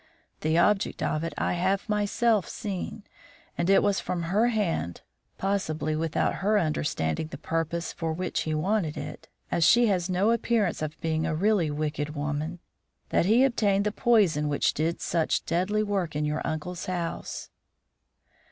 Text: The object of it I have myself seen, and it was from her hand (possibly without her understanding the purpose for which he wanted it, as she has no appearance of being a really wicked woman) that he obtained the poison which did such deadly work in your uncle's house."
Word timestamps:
The 0.39 0.57
object 0.57 1.03
of 1.03 1.23
it 1.23 1.31
I 1.37 1.53
have 1.53 1.87
myself 1.87 2.49
seen, 2.49 3.03
and 3.55 3.69
it 3.69 3.83
was 3.83 3.99
from 3.99 4.23
her 4.23 4.47
hand 4.47 5.01
(possibly 5.37 5.95
without 5.95 6.37
her 6.41 6.57
understanding 6.57 7.27
the 7.27 7.37
purpose 7.37 7.93
for 7.93 8.11
which 8.11 8.39
he 8.41 8.55
wanted 8.55 8.97
it, 8.97 9.27
as 9.51 9.63
she 9.63 9.85
has 9.89 10.09
no 10.09 10.31
appearance 10.31 10.81
of 10.81 10.99
being 11.01 11.27
a 11.27 11.35
really 11.35 11.69
wicked 11.69 12.15
woman) 12.15 12.57
that 13.09 13.27
he 13.27 13.43
obtained 13.43 13.85
the 13.85 13.91
poison 13.91 14.49
which 14.49 14.73
did 14.73 15.01
such 15.01 15.45
deadly 15.45 15.83
work 15.83 16.15
in 16.15 16.25
your 16.25 16.41
uncle's 16.43 16.87
house." 16.87 17.51